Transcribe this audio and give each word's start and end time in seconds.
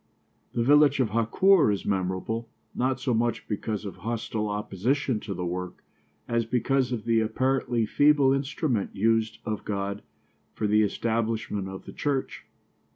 The 0.53 0.63
village 0.63 0.99
of 0.99 1.09
Hakoor 1.11 1.71
is 1.71 1.85
memorable, 1.85 2.49
not 2.73 2.99
so 2.99 3.13
much 3.13 3.47
because 3.47 3.85
of 3.85 3.97
hostile 3.97 4.47
opposition 4.49 5.19
to 5.19 5.35
the 5.35 5.45
work 5.45 5.83
as 6.27 6.43
because 6.43 6.91
of 6.91 7.05
the 7.05 7.19
apparently 7.19 7.85
feeble 7.85 8.33
instrument 8.33 8.95
used 8.95 9.37
of 9.45 9.63
God 9.63 10.01
for 10.55 10.65
the 10.65 10.81
establishment 10.81 11.69
of 11.69 11.85
the 11.85 11.93
church. 11.93 12.47